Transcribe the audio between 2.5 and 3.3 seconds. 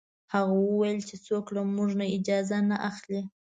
نه اخلي.